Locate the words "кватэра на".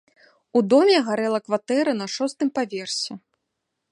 1.49-2.07